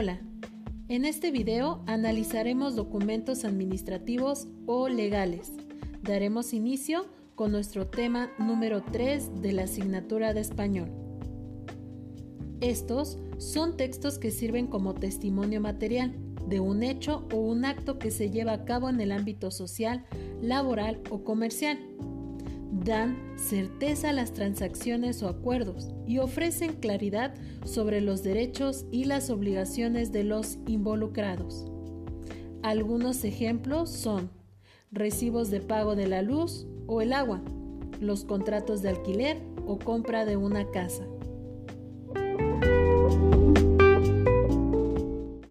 Hola, 0.00 0.20
en 0.86 1.04
este 1.04 1.32
video 1.32 1.82
analizaremos 1.88 2.76
documentos 2.76 3.44
administrativos 3.44 4.46
o 4.64 4.88
legales. 4.88 5.50
Daremos 6.04 6.52
inicio 6.52 7.08
con 7.34 7.50
nuestro 7.50 7.88
tema 7.88 8.30
número 8.38 8.84
3 8.84 9.42
de 9.42 9.50
la 9.50 9.64
asignatura 9.64 10.34
de 10.34 10.40
español. 10.40 10.88
Estos 12.60 13.18
son 13.38 13.76
textos 13.76 14.20
que 14.20 14.30
sirven 14.30 14.68
como 14.68 14.94
testimonio 14.94 15.60
material 15.60 16.14
de 16.46 16.60
un 16.60 16.84
hecho 16.84 17.26
o 17.32 17.38
un 17.38 17.64
acto 17.64 17.98
que 17.98 18.12
se 18.12 18.30
lleva 18.30 18.52
a 18.52 18.64
cabo 18.64 18.88
en 18.88 19.00
el 19.00 19.10
ámbito 19.10 19.50
social, 19.50 20.04
laboral 20.40 21.02
o 21.10 21.24
comercial 21.24 21.76
dan 22.70 23.16
certeza 23.36 24.10
a 24.10 24.12
las 24.12 24.32
transacciones 24.32 25.22
o 25.22 25.28
acuerdos 25.28 25.90
y 26.06 26.18
ofrecen 26.18 26.74
claridad 26.74 27.34
sobre 27.64 28.00
los 28.00 28.22
derechos 28.22 28.86
y 28.90 29.04
las 29.04 29.30
obligaciones 29.30 30.12
de 30.12 30.24
los 30.24 30.58
involucrados. 30.66 31.66
Algunos 32.62 33.24
ejemplos 33.24 33.90
son 33.90 34.30
recibos 34.90 35.50
de 35.50 35.60
pago 35.60 35.96
de 35.96 36.08
la 36.08 36.22
luz 36.22 36.66
o 36.86 37.00
el 37.00 37.12
agua, 37.12 37.42
los 38.00 38.24
contratos 38.24 38.82
de 38.82 38.90
alquiler 38.90 39.40
o 39.66 39.78
compra 39.78 40.24
de 40.24 40.36
una 40.36 40.70
casa. 40.70 41.06